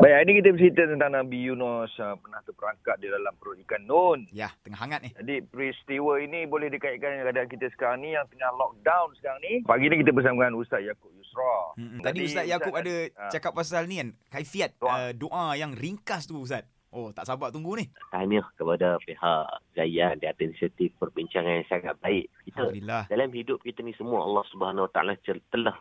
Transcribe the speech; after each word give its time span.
Baik, 0.00 0.16
hari 0.16 0.24
ini 0.24 0.34
kita 0.40 0.48
bercerita 0.56 0.82
tentang 0.88 1.12
Nabi 1.12 1.44
Yunus 1.44 1.92
uh, 2.00 2.16
pernah 2.16 2.40
terperangkap 2.48 2.96
di 3.04 3.12
dalam 3.12 3.36
perut 3.36 3.60
ikan 3.68 3.84
Nun. 3.84 4.24
Ya, 4.32 4.48
tengah 4.64 4.80
hangat 4.80 5.04
ni. 5.04 5.12
Jadi 5.12 5.44
peristiwa 5.44 6.16
ini 6.16 6.48
boleh 6.48 6.72
dikaitkan 6.72 7.20
dengan 7.20 7.28
keadaan 7.28 7.48
kita 7.52 7.68
sekarang 7.76 8.00
ni 8.00 8.16
yang 8.16 8.24
tengah 8.32 8.48
lockdown 8.56 9.12
sekarang 9.20 9.40
ni. 9.44 9.60
Pagi 9.60 9.92
ni 9.92 10.00
kita 10.00 10.16
bersama 10.16 10.40
dengan 10.40 10.56
Ustaz 10.56 10.80
Yaakob 10.80 11.12
Yusra. 11.12 11.56
Hmm, 11.76 12.00
Tadi 12.00 12.16
Jadi, 12.16 12.28
Ustaz 12.32 12.44
Yaakob 12.48 12.72
Ustaz- 12.72 12.80
ada 12.88 12.94
ha. 13.12 13.24
cakap 13.28 13.52
pasal 13.52 13.82
ni 13.84 13.96
kan, 14.00 14.08
kaifiat 14.32 14.70
Doa. 14.80 14.88
uh, 14.88 15.10
doa 15.12 15.44
yang 15.60 15.72
ringkas 15.76 16.24
tu 16.24 16.40
Ustaz. 16.40 16.64
Oh, 16.90 17.14
tak 17.14 17.22
sabar 17.22 17.54
tunggu 17.54 17.78
ni. 17.78 17.86
tahniah 18.10 18.42
kepada 18.58 18.98
pihak 19.06 19.46
Zayan 19.78 20.18
di 20.18 20.26
atas 20.26 20.42
inisiatif 20.42 20.90
perbincangan 20.98 21.62
yang 21.62 21.68
sangat 21.70 21.94
baik. 22.02 22.26
Kita 22.42 22.66
Alhamdulillah. 22.66 23.02
dalam 23.06 23.30
hidup 23.30 23.62
kita 23.62 23.86
ni 23.86 23.94
semua 23.94 24.26
Allah 24.26 24.42
Subhanahu 24.50 24.90
Wa 24.90 24.92
Taala 24.98 25.14
telah 25.22 25.76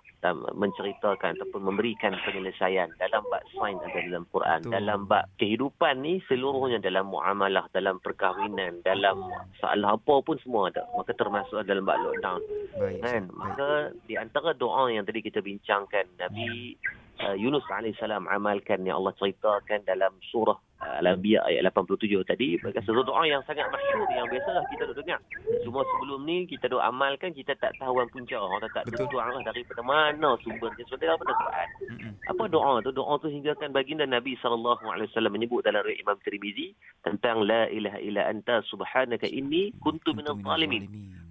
menceritakan 0.54 1.42
ataupun 1.42 1.62
memberikan 1.66 2.14
penyelesaian 2.22 2.94
dalam 3.02 3.26
bab 3.26 3.42
sains 3.58 3.82
ada 3.82 4.00
dalam 4.06 4.30
Quran, 4.30 4.60
Betul. 4.62 4.74
dalam 4.78 5.00
bab 5.10 5.26
kehidupan 5.42 6.06
ni 6.06 6.22
seluruhnya 6.30 6.78
dalam 6.78 7.10
muamalah, 7.10 7.66
dalam 7.74 7.98
perkahwinan, 8.06 8.86
dalam 8.86 9.18
masalah 9.34 9.98
apa 9.98 10.16
pun 10.22 10.38
semua 10.46 10.70
ada. 10.70 10.86
Maka 10.94 11.18
termasuk 11.18 11.66
dalam 11.66 11.90
bab 11.90 11.98
lockdown. 12.06 12.42
Baik. 12.78 13.02
Kan? 13.02 13.24
Ustaz. 13.26 13.34
Baik. 13.34 13.42
Maka 13.42 13.68
di 14.06 14.14
antara 14.14 14.54
doa 14.54 14.94
yang 14.94 15.10
tadi 15.10 15.26
kita 15.26 15.42
bincangkan 15.42 16.06
Nabi 16.22 16.78
uh, 17.26 17.34
Yunus 17.34 17.66
alaihissalam 17.66 18.30
amalkan 18.30 18.86
yang 18.86 19.02
Allah 19.02 19.18
ceritakan 19.18 19.82
dalam 19.90 20.14
surah 20.30 20.69
Al-Anbiya 20.98 21.46
ayat 21.46 21.70
87 21.70 22.10
tadi 22.26 22.58
berkata 22.58 22.82
satu 22.90 23.06
doa 23.06 23.22
yang 23.30 23.44
sangat 23.46 23.70
masyhur 23.70 24.10
yang 24.10 24.26
biasalah 24.26 24.64
kita 24.74 24.90
duk 24.90 24.98
dengar. 25.06 25.20
Cuma 25.62 25.86
sebelum 25.86 26.26
ni 26.26 26.50
kita 26.50 26.66
duk 26.66 26.82
amalkan 26.82 27.30
kita 27.38 27.54
tak 27.62 27.78
tahu 27.78 28.02
punca 28.10 28.38
orang 28.42 28.66
tak 28.74 28.90
Betul. 28.90 29.06
tentu 29.06 29.18
arah 29.22 29.42
daripada 29.46 29.82
mana 29.86 30.34
sumbernya 30.42 30.84
sebenarnya 30.90 31.14
daripada 31.14 31.34
Quran. 31.38 31.68
Mm-mm. 31.94 32.12
Apa 32.34 32.44
doa 32.50 32.74
tu? 32.82 32.90
Doa 32.90 33.14
tu 33.22 33.28
hinggakan 33.30 33.70
baginda 33.70 34.06
Nabi 34.10 34.34
sallallahu 34.42 34.84
alaihi 34.90 35.08
wasallam 35.14 35.34
menyebut 35.38 35.62
dalam 35.62 35.86
riwayat 35.86 36.02
Imam 36.02 36.18
Tirmizi 36.26 36.74
tentang 37.06 37.46
la 37.46 37.70
ilaha 37.70 38.00
illa 38.02 38.26
anta 38.26 38.66
subhanaka 38.66 39.30
inni 39.30 39.76
kuntu 39.84 40.18
minadh 40.18 40.38
minaz 40.42 40.58
zalimin. 40.58 40.84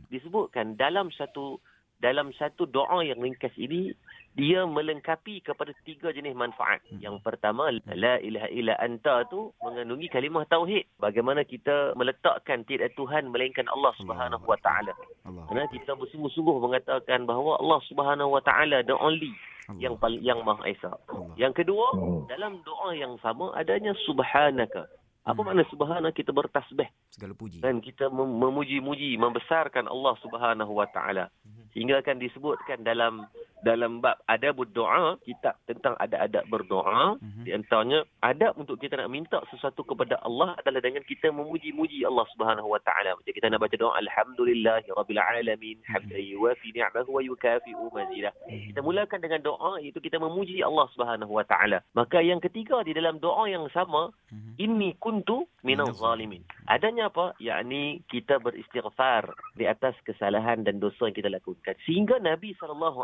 disebutkan 0.08 0.78
dalam 0.78 1.12
satu 1.12 1.60
dalam 1.98 2.30
satu 2.38 2.64
doa 2.70 3.02
yang 3.02 3.18
ringkas 3.18 3.52
ini 3.58 3.90
dia 4.38 4.62
melengkapi 4.62 5.42
kepada 5.42 5.74
tiga 5.82 6.14
jenis 6.14 6.30
manfaat. 6.32 6.78
Hmm. 6.86 7.02
Yang 7.02 7.16
pertama 7.20 7.74
la 7.90 8.22
ilaha 8.22 8.46
illa 8.48 8.78
anta 8.78 9.26
tu 9.26 9.50
mengandungi 9.58 10.06
kalimah 10.06 10.46
tauhid. 10.46 10.86
Bagaimana 10.96 11.42
kita 11.42 11.92
meletakkan 11.92 12.62
tiada 12.62 12.86
Tuhan 12.94 13.34
melainkan 13.34 13.66
Allah 13.66 13.90
Subhanahu 13.98 14.46
wa 14.46 14.54
taala. 14.62 14.94
Allah. 15.26 15.42
Kerana 15.50 15.66
kita 15.68 15.92
bersungguh-sungguh 15.92 16.54
mengatakan 16.56 17.26
bahawa 17.26 17.58
Allah 17.58 17.80
Subhanahu 17.84 18.30
wa 18.30 18.40
taala 18.40 18.86
the 18.86 18.94
only 18.94 19.34
Allah. 19.66 19.82
yang 19.82 19.94
paling 19.98 20.22
yang 20.22 20.40
Maha 20.40 20.64
Esa. 20.64 20.94
Allah. 21.10 21.34
Yang 21.34 21.66
kedua, 21.66 21.86
Hmm. 21.92 22.24
dalam 22.30 22.62
doa 22.62 22.94
yang 22.94 23.18
sama 23.18 23.50
adanya 23.52 23.92
subhanaka. 24.06 24.86
Apa 25.26 25.44
Hmm. 25.44 25.52
makna 25.52 25.66
subhana 25.68 26.08
kita 26.08 26.32
bertasbih? 26.32 26.88
Segala 27.12 27.34
puji. 27.34 27.58
dan 27.58 27.82
kita 27.82 28.06
mem- 28.08 28.38
memuji-muji 28.38 29.18
membesarkan 29.18 29.90
Allah 29.90 30.14
Subhanahu 30.22 30.70
wa 30.72 30.86
taala 30.86 31.28
Mhm. 31.42 31.62
sehingga 31.74 31.98
akan 31.98 32.16
disebutkan 32.16 32.80
dalam 32.80 33.26
dalam 33.62 33.98
bab 33.98 34.18
adab 34.30 34.62
berdoa 34.62 35.18
kitab 35.26 35.58
tentang 35.66 35.98
adab-adab 35.98 36.44
berdoa 36.46 37.18
Mhm. 37.18 37.42
di 37.44 37.50
antaranya 37.50 37.98
adab 38.22 38.54
untuk 38.54 38.78
kita 38.78 38.94
nak 38.96 39.10
minta 39.10 39.38
sesuatu 39.50 39.82
kepada 39.82 40.18
Allah 40.22 40.54
adalah 40.62 40.78
dengan 40.78 41.02
kita 41.02 41.34
memuji-muji 41.34 42.06
Allah 42.06 42.26
Subhanahu 42.34 42.70
wa 42.70 42.80
taala 42.80 43.18
macam 43.18 43.32
kita 43.34 43.50
nak 43.50 43.58
baca 43.58 43.74
doa 43.74 43.98
alhamdulillahirabbil 43.98 45.18
alamin 45.20 45.76
hamdan 45.90 46.22
yuwafi 46.22 46.70
ni'mahu 46.72 47.10
wa 47.10 47.22
yukafi'u 47.22 47.90
mazidah 47.90 48.32
Mhm. 48.46 48.72
kita 48.72 48.80
mulakan 48.80 49.18
dengan 49.20 49.40
doa 49.42 49.82
iaitu 49.82 49.98
kita 49.98 50.22
memuji 50.22 50.62
Allah 50.62 50.86
Subhanahu 50.94 51.32
wa 51.34 51.44
taala 51.44 51.82
maka 51.92 52.22
yang 52.22 52.38
ketiga 52.38 52.80
di 52.86 52.94
dalam 52.94 53.18
doa 53.18 53.50
yang 53.50 53.66
sama 53.74 54.14
Mhm. 54.30 54.54
inni 54.58 54.90
kuntu 55.02 55.44
minaz 55.66 55.98
zalimin. 55.98 56.44
Adanya 56.70 57.10
apa? 57.10 57.34
Yakni 57.42 58.04
kita 58.06 58.38
beristighfar 58.38 59.26
di 59.58 59.66
atas 59.66 59.96
kesalahan 60.06 60.62
dan 60.62 60.78
dosa 60.78 61.08
yang 61.10 61.16
kita 61.16 61.28
lakukan. 61.28 61.74
Sehingga 61.84 62.20
Nabi 62.22 62.54
SAW 62.56 62.94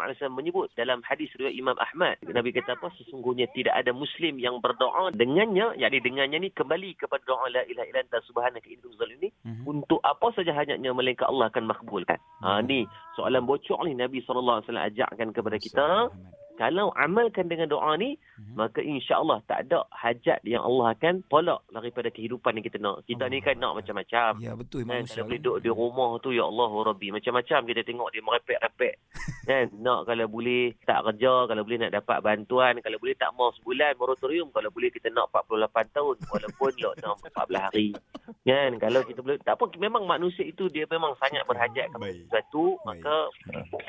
menyebut 0.45 0.69
dalam 0.77 1.01
hadis 1.09 1.33
riwayat 1.41 1.57
Imam 1.57 1.73
Ahmad. 1.81 2.21
Nabi 2.21 2.53
kata 2.53 2.77
apa? 2.77 2.93
Sesungguhnya 3.01 3.49
tidak 3.57 3.73
ada 3.73 3.97
Muslim 3.97 4.37
yang 4.37 4.61
berdoa 4.61 5.09
dengannya, 5.17 5.73
yakni 5.81 6.05
dengannya 6.05 6.37
ni 6.45 6.51
kembali 6.53 7.01
kepada 7.01 7.25
doa 7.25 7.49
la 7.49 7.65
ilaha 7.65 7.89
illa 7.89 8.05
anta 8.05 8.21
subhanaka 8.29 8.69
inni 8.69 8.85
kuntu 8.85 9.01
zalimin 9.01 9.33
Mhm. 9.49 9.65
untuk 9.65 10.05
apa 10.05 10.29
saja 10.37 10.53
hajatnya 10.53 10.93
melainkan 10.93 11.33
Allah 11.33 11.49
akan 11.49 11.65
makbulkan. 11.65 12.21
Ha 12.45 12.61
ni 12.61 12.85
soalan 13.17 13.49
bocor 13.49 13.81
ni 13.89 13.97
Nabi 13.97 14.21
SAW 14.21 14.61
ajarkan 14.61 15.33
kepada 15.33 15.57
kita. 15.57 16.13
Kalau 16.55 16.95
amalkan 16.95 17.47
dengan 17.47 17.67
doa 17.67 17.99
ni, 17.99 18.15
Mhm. 18.39 18.55
maka 18.55 18.79
insya-Allah 18.79 19.43
tak 19.45 19.67
ada 19.67 19.83
hajat 19.91 20.39
yang 20.43 20.63
Allah 20.63 20.95
akan 20.95 21.27
tolak 21.27 21.67
daripada 21.69 22.09
kehidupan 22.09 22.55
yang 22.55 22.63
kita 22.63 22.79
nak. 22.79 23.03
Kita 23.05 23.27
ni 23.27 23.39
kan 23.39 23.59
nak 23.59 23.75
macam-macam. 23.75 24.39
Ya 24.39 24.55
betul 24.55 24.87
Kan, 24.87 25.03
manusia. 25.03 25.19
kalau 25.19 25.27
boleh 25.29 25.41
duduk 25.41 25.59
di 25.61 25.71
rumah 25.71 26.11
tu 26.19 26.31
ya 26.31 26.47
Allah 26.47 26.71
Rabbi 26.71 27.11
macam-macam 27.11 27.61
kita 27.65 27.81
tengok 27.83 28.09
dia 28.11 28.23
merepek-repek. 28.23 28.95
kan 29.51 29.67
nak 29.77 30.01
kalau 30.07 30.27
boleh 30.27 30.65
tak 30.83 31.03
kerja, 31.05 31.35
kalau 31.45 31.63
boleh 31.63 31.79
nak 31.81 31.93
dapat 31.93 32.19
bantuan, 32.21 32.75
kalau 32.79 32.97
boleh 32.97 33.15
tak 33.15 33.31
mau 33.35 33.51
sebulan 33.53 33.99
moratorium, 33.99 34.49
kalau 34.51 34.71
boleh 34.71 34.89
kita 34.89 35.11
nak 35.11 35.27
48 35.31 35.91
tahun 35.91 36.17
walaupun 36.25 36.71
lockdown 36.77 37.17
14 37.21 37.63
hari. 37.65 37.89
Kan 38.25 38.81
kalau 38.81 39.01
kita 39.05 39.21
boleh 39.21 39.37
tak 39.45 39.61
apa 39.61 39.69
memang 39.77 40.09
manusia 40.09 40.45
itu 40.45 40.73
dia 40.73 40.89
memang 40.89 41.13
sangat 41.21 41.45
berhajat 41.45 41.93
kepada 41.93 42.09
Baik. 42.09 42.25
sesuatu 42.25 42.65
Baik. 42.81 42.85
maka 42.89 43.17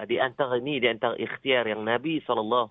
uh, 0.01 0.05
di 0.07 0.17
antara 0.19 0.55
ni 0.59 0.79
di 0.79 0.87
antara 0.91 1.15
ikhtiar 1.15 1.63
yang 1.67 1.87
Nabi 1.87 2.19
SAW 2.23 2.67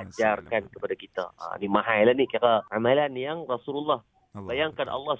ajarkan 0.00 0.62
kepada 0.72 0.94
kita. 0.96 1.24
Ha, 1.36 1.60
ni 1.60 1.68
mahal 1.68 2.08
lah 2.08 2.14
ni 2.16 2.24
kira 2.28 2.64
amalan 2.72 3.12
yang 3.16 3.44
Rasulullah 3.44 4.00
Allah. 4.36 4.48
Bayangkan 4.52 4.88
Allah. 4.92 5.16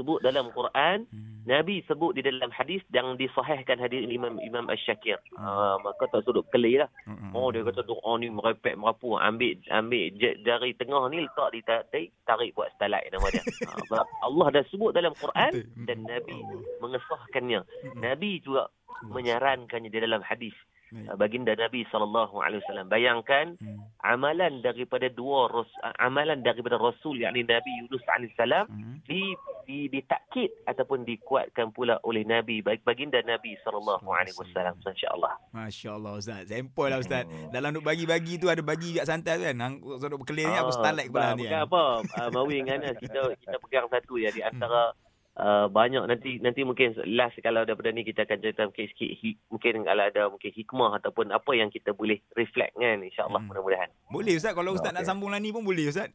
Sebut 0.00 0.24
dalam 0.24 0.48
Quran 0.50 1.04
Mhm. 1.04 1.28
Nabi 1.44 1.80
sebut 1.84 2.12
di 2.12 2.20
dalam 2.20 2.48
hadis 2.48 2.80
yang 2.88 3.16
disahihkan 3.16 3.76
hadis 3.76 4.04
Imam 4.04 4.36
Imam 4.40 4.68
Asy-Syakir. 4.68 5.20
Ha, 5.36 5.76
maka 5.80 6.08
tak 6.08 6.24
sudut 6.24 6.44
kelih 6.48 6.80
lah. 6.80 6.90
Mhm. 7.04 7.32
Oh 7.32 7.48
dia 7.48 7.60
kata 7.60 7.84
doa 7.84 8.12
ni 8.16 8.28
merepek 8.28 8.76
merapu 8.76 9.16
ambil 9.16 9.56
ambil 9.68 10.08
je- 10.16 10.40
jari 10.40 10.72
tengah 10.72 11.08
ni 11.08 11.24
letak 11.24 11.48
di 11.52 11.60
tarik 11.60 12.08
tarik 12.24 12.52
buat 12.52 12.72
stalak 12.76 13.04
nama 13.08 13.28
dia. 13.28 13.40
Sebab 13.88 14.04
Allah 14.24 14.46
dah 14.52 14.64
sebut 14.68 14.92
dalam 14.92 15.12
Quran 15.12 15.52
dan 15.84 15.98
Nabi 16.04 16.36
mengesahkannya. 16.80 17.60
Mhm. 17.66 18.00
Nabi 18.00 18.40
juga 18.40 18.68
menyarankannya 19.04 19.88
di 19.88 20.00
dalam 20.00 20.20
hadis. 20.20 20.54
Baik. 20.90 21.06
Uh, 21.06 21.16
Baginda 21.16 21.52
Nabi 21.54 21.86
sallallahu 21.86 22.34
alaihi 22.42 22.60
wasallam 22.66 22.90
bayangkan 22.90 23.46
Mhm. 23.62 23.78
amalan 24.02 24.58
daripada 24.58 25.06
dua 25.06 25.46
ras, 25.46 25.70
amalan 26.02 26.42
daripada 26.42 26.76
Rasul 26.76 27.22
yakni 27.22 27.46
Nabi 27.46 27.70
Yunus 27.82 28.02
alaihi 28.10 28.34
salam 28.34 28.66
Mhm. 28.66 29.06
di 29.06 29.22
di 29.64 29.86
ditakkid 29.86 30.66
ataupun 30.66 31.06
dikuatkan 31.06 31.70
pula 31.70 32.02
oleh 32.02 32.26
Nabi 32.26 32.58
baik 32.58 32.82
baginda 32.82 33.22
Nabi 33.22 33.54
sallallahu 33.62 34.02
alaihi 34.10 34.34
wasallam 34.34 34.74
insya-Allah. 34.82 35.38
Masya 35.54 35.90
Allah 35.94 36.12
Ustaz. 36.18 36.42
Sempoi 36.50 36.90
lah 36.90 36.98
Ustaz. 36.98 37.22
Hmm. 37.22 37.54
Dalam 37.54 37.70
duk 37.70 37.86
bagi-bagi 37.86 38.42
tu 38.42 38.50
ada 38.50 38.58
bagi 38.60 38.98
kat 38.98 39.06
santai 39.06 39.38
tu 39.38 39.46
kan. 39.46 39.56
Hang 39.62 39.74
duk 39.78 40.18
berkelih 40.26 40.50
ni 40.50 40.56
aku 40.58 40.74
starlight 40.74 41.06
kepala 41.06 41.38
ni. 41.38 41.46
Bukan 41.46 41.62
apa, 41.70 41.82
uh, 42.02 42.28
Mawi 42.34 42.66
dengan 42.66 42.82
Anas 42.82 42.98
kita 42.98 43.20
kita 43.38 43.56
pegang 43.62 43.86
satu 43.86 44.18
ya 44.18 44.34
di 44.34 44.42
antara 44.42 44.90
Uh, 45.30 45.70
banyak 45.70 46.02
nanti 46.04 46.36
nanti 46.36 46.66
mungkin 46.66 46.90
last 47.06 47.38
kalau 47.38 47.62
daripada 47.62 47.88
ni 47.88 48.02
kita 48.02 48.26
akan 48.26 48.38
cerita 48.40 48.66
mungkin 48.66 48.86
sikit 48.88 49.10
hi, 49.14 49.38
mungkin 49.46 49.86
kalau 49.86 50.02
ada 50.02 50.22
mungkin 50.26 50.50
hikmah 50.50 50.98
ataupun 50.98 51.30
apa 51.30 51.50
yang 51.52 51.70
kita 51.70 51.90
boleh 51.90 52.18
reflect 52.34 52.74
kan 52.74 52.98
insyaallah 53.00 53.38
Hmm. 53.38 53.48
mudah-mudahan. 53.48 53.88
Boleh 54.06 54.34
Ustaz 54.34 54.52
kalau 54.52 54.74
Ustaz 54.74 54.90
nak 54.90 55.00
Okey. 55.00 55.08
sambung 55.08 55.30
lah 55.30 55.38
ni 55.38 55.48
pun 55.48 55.62
boleh 55.62 55.86
Ustaz. 55.86 56.10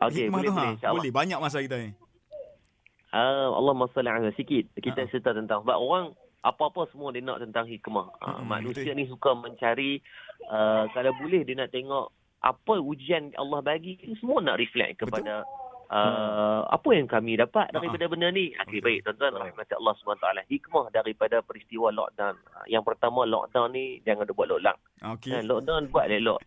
Okey 0.00 0.26
boleh 0.26 0.48
tu, 0.48 0.50
ha? 0.50 0.56
boleh 0.56 0.70
insyaallah. 0.74 0.96
Boleh 0.96 1.12
banyak 1.12 1.38
masa 1.38 1.60
kita 1.60 1.76
ni. 1.76 1.90
Uh, 3.08 3.48
Allahumma 3.54 3.88
salli 3.88 4.08
ala 4.08 4.32
sikit 4.32 4.64
kita 4.74 5.00
Ha. 5.00 5.08
cerita 5.08 5.30
tentang 5.32 5.62
sebab 5.62 5.76
orang 5.76 6.12
apa-apa 6.40 6.88
semua 6.88 7.08
dia 7.08 7.20
nak 7.20 7.40
tentang 7.40 7.64
hikmah. 7.64 8.08
Uh, 8.16 8.32
Hmm, 8.38 8.48
manusia 8.48 8.92
ni 8.92 9.04
suka 9.04 9.32
mencari 9.32 10.00
uh, 10.46 10.88
kalau 10.90 11.12
boleh 11.16 11.40
dia 11.42 11.52
nak 11.54 11.68
tengok 11.68 12.12
apa 12.38 12.74
ujian 12.76 13.28
Allah 13.34 13.60
bagi 13.60 13.92
semua 14.16 14.40
nak 14.40 14.56
reflect 14.56 14.98
kepada 14.98 15.44
uh, 15.88 16.60
apa 16.68 16.88
yang 16.92 17.08
kami 17.08 17.40
dapat 17.40 17.72
daripada 17.72 18.04
benda 18.08 18.28
ni. 18.28 18.52
Okey 18.54 18.80
Betul. 18.80 18.84
baik 18.84 18.98
tuan-tuan 19.08 19.32
rahmat 19.40 19.68
Allah 19.72 19.94
SWT 19.96 20.26
hikmah 20.48 20.86
daripada 20.92 21.36
peristiwa 21.40 21.88
lockdown. 21.92 22.36
Yang 22.68 22.84
pertama 22.84 23.24
lockdown 23.24 23.72
ni 23.72 24.00
jangan 24.04 24.28
dia 24.28 24.36
buat 24.36 24.48
lockdown. 24.48 24.76
Okey. 25.16 25.32
Kan, 25.32 25.44
lockdown 25.48 25.82
buat 25.88 26.06
elok. 26.08 26.40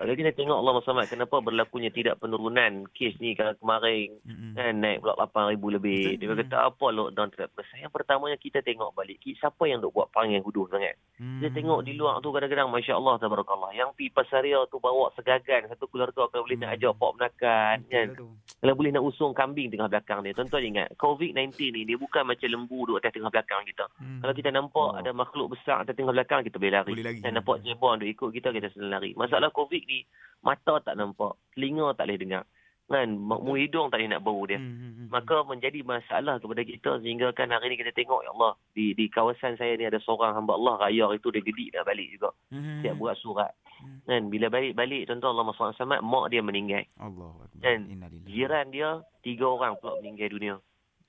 Kalau 0.00 0.16
kita 0.16 0.32
tengok 0.32 0.56
Allah 0.56 0.72
SWT 0.80 1.12
kenapa 1.12 1.36
berlakunya 1.38 1.92
tidak 1.92 2.16
penurunan 2.16 2.88
kes 2.90 3.20
ni 3.20 3.36
kalau 3.36 3.52
kemarin 3.54 4.16
Mhm. 4.24 4.56
kan 4.56 4.72
naik 4.74 4.98
pula 4.98 5.12
8,000 5.14 5.68
lebih. 5.70 6.16
Betul. 6.16 6.20
Dia 6.24 6.40
kata 6.40 6.56
apa 6.64 6.86
lockdown 6.88 7.28
tidak 7.30 7.52
besar. 7.52 7.76
Yang 7.78 7.92
pertamanya 7.92 8.36
kita 8.36 8.58
tengok 8.60 8.90
balik. 8.90 9.20
Siapa 9.20 9.60
yang 9.64 9.78
duk 9.78 9.92
buat 9.92 10.08
yang 10.22 10.40
huduh 10.40 10.64
sangat. 10.66 10.96
Hmm. 11.16 11.36
Kita 11.38 11.52
tengok 11.52 11.84
di 11.84 11.92
luar 11.92 12.16
tu 12.18 12.30
kadang-kadang 12.30 12.68
Masya 12.68 12.96
Allah 12.96 13.20
Tabarakallah. 13.20 13.70
Yang 13.72 13.92
pi 13.92 14.08
pasaria 14.08 14.56
tu 14.66 14.78
bawa 14.78 15.12
segagan. 15.12 15.68
Satu 15.68 15.84
keluarga 15.84 16.24
kalau 16.26 16.44
boleh 16.44 16.56
nak 16.56 16.68
Hmm. 16.70 16.76
ajak 16.76 16.92
pok 16.96 17.12
menakan. 17.14 17.76
Betul 17.78 17.92
Kan? 17.92 18.06
tu. 18.16 18.26
Kalau 18.56 18.74
boleh 18.74 18.90
nak 18.90 19.04
usung 19.04 19.32
kambing 19.32 19.68
tengah 19.68 19.88
belakang 19.88 20.20
dia. 20.22 20.32
Tuan-tuan 20.32 20.64
ingat. 20.66 20.88
COVID-19 20.96 21.36
ni 21.70 21.84
dia 21.84 21.96
bukan 21.96 22.24
macam 22.24 22.48
lembu 22.48 22.78
duduk 22.82 23.00
atas 23.00 23.12
tengah 23.12 23.28
belakang 23.28 23.62
kita. 23.64 23.84
Hmm. 23.96 24.20
Kalau 24.20 24.32
kita 24.32 24.48
nampak 24.50 24.88
Oh. 24.88 24.96
ada 24.96 25.10
makhluk 25.12 25.52
besar 25.52 25.82
atas 25.82 25.92
tengah 25.92 26.12
belakang 26.12 26.40
kita 26.40 26.56
boleh 26.56 26.72
lari. 26.72 26.90
Boleh 26.90 27.04
lari. 27.06 27.20
Dan 27.20 27.32
nampak 27.34 27.60
jebon 27.60 27.98
duk 27.98 28.08
ikut 28.08 28.30
kita 28.30 28.48
kita 28.50 28.68
senang 28.70 28.96
lari. 28.96 29.12
Masalah 29.12 29.50
COVID 29.50 29.82
ni 29.90 30.06
mata 30.46 30.78
tak 30.80 30.94
nampak, 30.94 31.34
telinga 31.52 31.92
tak 31.98 32.06
boleh 32.06 32.20
dengar. 32.22 32.44
Kan, 32.90 33.22
mu 33.22 33.54
hidung 33.54 33.86
tak 33.86 34.02
boleh 34.02 34.10
nak 34.10 34.26
bau 34.26 34.42
dia. 34.50 34.58
Hmm, 34.58 34.74
hmm, 34.74 34.92
hmm. 34.98 35.06
Maka 35.14 35.46
menjadi 35.46 35.86
masalah 35.86 36.42
kepada 36.42 36.66
kita 36.66 36.98
sehingga 36.98 37.30
kan 37.30 37.54
hari 37.54 37.70
ni 37.70 37.78
kita 37.78 37.94
tengok 37.94 38.26
ya 38.26 38.34
Allah 38.34 38.58
di 38.74 38.98
di 38.98 39.06
kawasan 39.06 39.54
saya 39.54 39.78
ni 39.78 39.86
ada 39.86 40.02
seorang 40.02 40.34
hamba 40.34 40.58
Allah 40.58 40.90
raya 40.90 41.06
itu 41.14 41.30
dia 41.30 41.38
gedik 41.38 41.70
dah 41.70 41.86
balik 41.86 42.10
juga. 42.10 42.34
Hmm, 42.50 42.82
Siap 42.82 42.98
buat 42.98 43.14
surat. 43.22 43.54
Hmm. 43.78 44.02
Kan 44.10 44.26
bila 44.26 44.50
balik-balik 44.50 45.06
tuan-tuan 45.06 45.38
Allah 45.38 45.54
SWT 45.54 46.02
mak 46.02 46.34
dia 46.34 46.42
meninggal. 46.42 46.82
Allah. 46.98 47.30
Kan. 47.62 47.94
Jiran 48.26 48.74
dia 48.74 49.06
tiga 49.22 49.46
orang 49.46 49.78
pula 49.78 49.94
meninggal 50.02 50.34
dunia. 50.34 50.54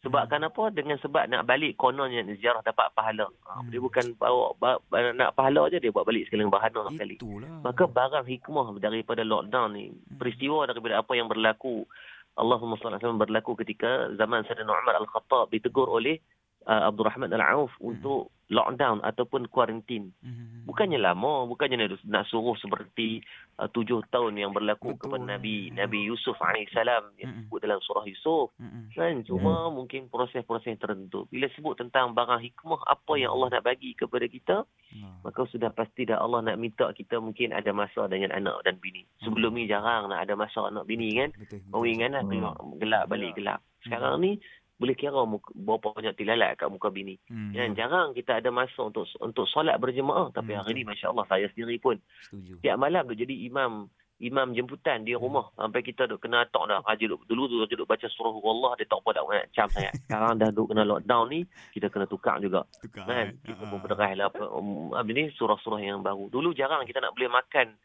Hmm. 0.01 0.09
Sebabkan 0.09 0.41
apa? 0.41 0.73
Dengan 0.73 0.97
sebab 0.97 1.29
nak 1.29 1.45
balik 1.45 1.77
kononnya 1.77 2.25
ziarah 2.41 2.65
dapat 2.65 2.89
pahala. 2.97 3.29
Ha, 3.45 3.61
Hmm. 3.61 3.69
Dia 3.69 3.77
bukan 3.77 4.17
bawa, 4.17 4.57
bawa 4.57 4.81
nak 5.13 5.37
pahala 5.37 5.69
je 5.69 5.77
dia 5.77 5.93
buat 5.93 6.09
balik 6.09 6.25
sekali 6.25 6.49
bahana 6.49 6.89
sekali. 6.89 7.21
Itulah. 7.21 7.61
Maka 7.61 7.85
barang 7.85 8.25
hikmah 8.25 8.81
daripada 8.81 9.21
lockdown 9.21 9.77
ni, 9.77 9.93
Hmm. 9.93 10.17
peristiwa 10.17 10.65
daripada 10.65 10.97
apa 10.97 11.13
yang 11.13 11.29
berlaku 11.29 11.85
Allahumma 12.33 12.79
salli 12.79 12.95
alaihi 12.95 13.03
wasallam 13.05 13.21
berlaku 13.21 13.51
ketika 13.59 14.09
zaman 14.17 14.41
Sayyidina 14.47 14.71
Umar 14.71 14.97
Al-Khattab 15.03 15.51
ditegur 15.51 15.85
oleh 15.91 16.17
uh, 16.63 16.87
Abdul 16.89 17.05
Rahman 17.05 17.29
Al-Auf 17.35 17.75
untuk 17.83 18.31
lockdown 18.51 18.99
ataupun 19.01 19.47
kuarantin. 19.47 20.11
Hmm, 20.19 20.27
hmm, 20.27 20.47
hmm. 20.51 20.63
Bukannya 20.67 20.99
lama, 20.99 21.47
bukannya 21.47 21.87
nak, 21.87 22.03
nak 22.03 22.27
suruh 22.27 22.53
seperti 22.59 23.23
uh, 23.55 23.71
tujuh 23.71 24.03
tahun 24.11 24.35
yang 24.35 24.51
berlaku 24.51 24.93
Betul. 24.93 25.07
kepada 25.07 25.23
Nabi 25.39 25.71
Hmm. 25.71 25.79
Nabi 25.79 25.99
Yusuf 26.03 26.35
AS 26.35 26.67
yang 26.75 27.07
Hmm. 27.15 27.47
disebut 27.47 27.59
dalam 27.63 27.79
surah 27.79 28.03
Yusuf. 28.03 28.51
Hmm, 28.59 28.67
hmm. 28.67 28.85
Kan 28.91 29.23
cuma 29.23 29.71
mungkin 29.71 30.11
proses-proses 30.11 30.75
tertentu. 30.75 31.31
Bila 31.31 31.47
sebut 31.55 31.79
tentang 31.79 32.11
barang 32.11 32.43
hikmah 32.43 32.83
apa 32.83 33.13
yang 33.15 33.31
Allah 33.31 33.57
nak 33.57 33.63
bagi 33.63 33.95
kepada 33.95 34.27
kita, 34.27 34.67
Ah. 34.91 35.15
maka 35.23 35.47
sudah 35.47 35.71
pasti 35.71 36.03
dah 36.03 36.19
Allah 36.19 36.43
nak 36.43 36.59
minta 36.59 36.91
kita 36.91 37.23
mungkin 37.23 37.55
ada 37.55 37.71
masa 37.71 38.11
dengan 38.11 38.35
anak 38.35 38.59
dan 38.67 38.75
bini. 38.83 39.07
Sebelum 39.23 39.55
ni 39.55 39.63
jarang 39.63 40.11
nak 40.11 40.27
ada 40.27 40.35
masa 40.35 40.67
anak 40.67 40.83
bini 40.83 41.15
kan. 41.15 41.31
Betul. 41.31 41.63
betul. 41.63 41.71
Orang 41.71 41.87
ingat 41.95 42.09
lah 42.11 42.23
tengok 42.27 42.55
gelap 42.75 43.03
balik 43.07 43.31
gelap. 43.39 43.59
Sekarang 43.81 44.19
ni 44.19 44.37
boleh 44.81 44.95
kira 44.95 45.21
muka, 45.21 45.53
berapa 45.53 45.93
banyak 45.93 46.13
tilalat 46.15 46.57
kat 46.57 46.65
muka 46.67 46.89
bini. 46.89 47.21
Hmm, 47.25 47.53
Kan 47.53 47.71
jarang 47.71 48.11
kita 48.11 48.35
ada 48.35 48.49
masa 48.49 48.81
untuk 48.81 49.05
untuk 49.19 49.45
solat 49.45 49.77
berjemaah. 49.77 50.33
Tapi 50.33 50.51
Hmm, 50.51 50.59
hari 50.59 50.73
ni 50.73 50.83
masya-Allah 50.83 51.23
saya 51.25 51.45
sendiri 51.47 51.77
pun 51.77 52.01
Setuju. 52.23 52.57
tiap 52.59 52.75
malam 52.75 53.05
duk 53.05 53.15
jadi 53.15 53.45
imam 53.45 53.85
imam 54.19 54.51
jemputan 54.51 55.01
di 55.01 55.13
rumah. 55.13 55.49
Sampai 55.55 55.81
kita 55.81 56.05
duk 56.05 56.17
kena 56.19 56.45
tok 56.47 56.65
dah. 56.67 56.81
Haji 56.83 57.05
duk 57.07 57.25
dulu 57.25 57.45
tu 57.45 57.57
haji 57.59 57.73
duk 57.75 57.85
baca 57.85 58.05
surah 58.07 58.29
Allah 58.33 58.71
dia 58.75 58.85
tak 58.85 58.99
apa 58.99 59.09
tak 59.11 59.23
nak 59.23 59.45
cam 59.51 59.67
sangat. 59.67 59.93
Sekarang 60.03 60.33
dah 60.35 60.49
duk 60.49 60.67
kena 60.67 60.83
lockdown 60.83 61.25
ni 61.27 61.39
kita 61.71 61.87
kena 61.87 62.05
tukar 62.05 62.37
juga. 62.37 62.65
Tukar. 62.79 63.05
kan? 63.05 63.17
eh. 63.27 63.27
kita 63.43 63.57
Ah, 63.59 63.69
pun 63.69 63.77
berderah 63.79 64.11
lah 64.15 64.27
apa 64.27 64.43
um, 64.47 64.93
apa 64.93 65.09
ni 65.09 65.29
surah-surah 65.31 65.79
yang 65.79 66.01
baru. 66.01 66.25
Dulu 66.27 66.51
jarang 66.51 66.83
kita 66.83 66.99
nak 66.99 67.13
boleh 67.13 67.29
makan 67.29 67.77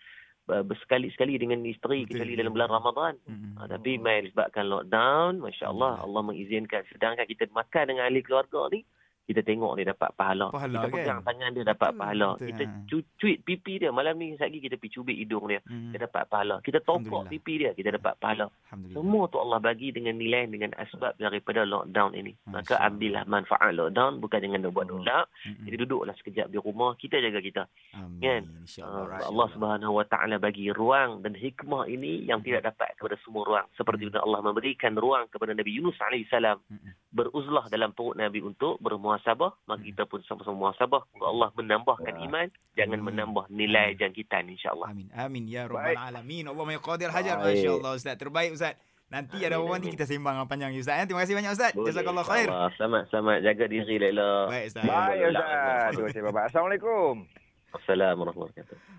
bersekali-sekali 0.46 1.42
dengan 1.42 1.60
isteri 1.66 2.06
Betul. 2.06 2.22
kecuali 2.22 2.32
dalam 2.38 2.52
bulan 2.54 2.70
Ramadan 2.70 3.14
Hmm, 3.26 3.38
hmm. 3.38 3.54
Ha, 3.58 3.66
tapi 3.66 3.98
main 3.98 4.22
disebabkan 4.26 4.70
lockdown, 4.70 5.42
Masya 5.42 5.66
Allah, 5.72 5.98
Allah 6.02 6.22
mengizinkan. 6.22 6.86
Sedangkan 6.92 7.26
kita 7.26 7.50
makan 7.50 7.84
dengan 7.90 8.06
ahli 8.06 8.22
keluarga 8.22 8.70
ni, 8.70 8.86
kita 9.26 9.42
tengok 9.42 9.74
dia 9.74 9.90
dapat 9.90 10.10
pahala. 10.14 10.54
Pahala, 10.54 10.78
kita 10.78 10.86
kan? 10.86 10.94
pegang 10.94 11.20
tangan 11.26 11.50
dia 11.50 11.64
dapat 11.66 11.90
Betul, 11.90 11.98
pahala. 11.98 12.28
betul, 12.30 12.46
kita 12.46 12.62
ha. 12.62 13.02
cuit 13.18 13.38
pipi 13.42 13.72
dia. 13.82 13.90
Malam 13.90 14.14
ni 14.22 14.26
lagi 14.38 14.58
kita 14.62 14.78
pergi 14.78 14.94
cubit 14.94 15.16
hidung 15.18 15.50
dia. 15.50 15.60
Hmm. 15.66 15.90
Kita 15.90 16.06
dapat 16.06 16.22
pahala. 16.30 16.56
Kita 16.62 16.78
topok 16.86 17.26
pipi 17.26 17.66
dia. 17.66 17.70
Kita 17.74 17.90
dapat 17.90 18.14
pahala. 18.22 18.46
Alhamdulillah. 18.66 18.98
Semua 18.98 19.22
tu 19.30 19.38
Allah 19.38 19.58
bagi 19.62 19.94
dengan 19.94 20.18
nilai, 20.18 20.50
dengan 20.50 20.74
asbab 20.74 21.14
daripada 21.22 21.62
lockdown 21.62 22.18
ini. 22.18 22.34
Maka 22.50 22.74
Masya 22.74 22.86
ambillah 22.90 23.22
manfaat 23.30 23.70
lockdown. 23.70 24.18
Bukan 24.18 24.38
dengan 24.42 24.66
nak 24.66 24.74
buat. 24.74 24.90
Hmm, 24.90 25.06
hmm. 25.06 25.64
Jadi 25.70 25.76
duduklah 25.86 26.14
sekejap 26.18 26.50
di 26.50 26.58
rumah. 26.58 26.98
Kita 26.98 27.22
jaga 27.22 27.38
kita. 27.38 27.62
Amin. 27.94 28.18
kan? 28.18 28.42
InsyaAllah. 28.66 29.22
Uh, 29.22 29.30
Allah 29.30 29.48
Subhanahu 29.54 29.92
Wa 30.02 30.06
Taala 30.10 30.42
bagi 30.42 30.66
ruang 30.74 31.22
dan 31.22 31.38
hikmah 31.38 31.86
ini 31.86 32.26
yang 32.26 32.42
tidak 32.42 32.66
dapat 32.74 32.98
kepada 32.98 33.14
semua 33.22 33.46
ruang. 33.46 33.66
Seperti 33.78 34.10
mana 34.10 34.18
Allah 34.26 34.40
memberikan 34.42 34.98
ruang 34.98 35.30
kepada 35.30 35.54
Nabi 35.54 35.70
Yunus 35.78 35.94
alaihissalam 36.02 36.58
Mm-mm. 36.66 36.92
beruzlah 37.14 37.70
dalam 37.70 37.94
perut 37.94 38.18
Nabi 38.18 38.42
untuk 38.42 38.82
bermuhasabah, 38.82 39.52
maka 39.68 39.82
kita 39.84 40.08
pun 40.10 40.24
sama-sama 40.26 40.68
muhasabah. 40.70 41.06
Moga 41.14 41.26
Allah 41.30 41.48
menambahkan 41.54 42.14
Ya. 42.16 42.24
iman, 42.26 42.48
jangan 42.74 42.98
Amin. 43.04 43.06
menambah 43.12 43.44
nilai 43.52 43.92
jangkitan 44.00 44.48
insya-Allah. 44.48 44.88
Amin. 44.90 45.06
Amin 45.12 45.44
ya 45.46 45.68
rabbal 45.68 45.94
alamin. 45.94 46.48
Allah 46.48 46.64
ya 46.72 46.80
qadir 46.80 47.10
hajar. 47.12 47.36
Masya-Allah 47.38 47.92
Ustaz. 47.94 48.16
Terbaik 48.16 48.55
Ustaz. 48.56 48.74
Nanti 49.06 49.38
ada 49.38 49.54
Amin, 49.54 49.70
apa 49.70 49.74
nanti 49.78 49.86
amin. 49.86 49.94
kita 49.94 50.04
sembang 50.10 50.36
panjang 50.50 50.72
Ustaz. 50.74 50.96
ya. 50.98 51.04
Terima 51.06 51.20
kasih 51.22 51.34
banyak 51.38 51.52
Ustaz. 51.54 51.72
Jazakallah 51.78 52.24
khair. 52.26 52.48
Selamat 52.74 53.02
selamat 53.12 53.36
jaga 53.46 53.64
diri 53.70 53.96
Laila. 54.02 54.30
Baik 54.50 54.64
Ustaz. 54.72 54.82
Baik 54.82 55.14
Boleh. 55.14 55.30
Ustaz. 55.30 55.90
Terima 55.94 56.06
kasih 56.10 56.22
Bapak. 56.26 56.42
Assalamualaikum. 56.50 57.14
Assalamualaikum 57.70 58.18
warahmatullahi 58.24 58.52
wabarakatuh. 58.56 58.96